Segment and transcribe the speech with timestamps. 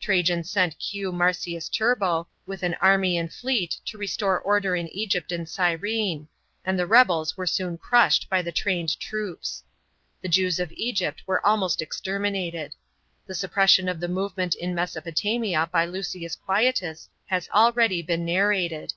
[0.00, 1.10] Tr;ijan sent Q.
[1.12, 6.28] Marcius Turbo, with an army and fleet, to restore order in Kgypt and Gyrene,
[6.62, 9.64] and the rebels were soon crushed l>y the trained troops.
[10.20, 12.74] The Jews of Egypt were almost exterminated.
[13.26, 18.92] The suppression of the movement in Mesopotamia by Lus>ius Quietus has already been ua' rated.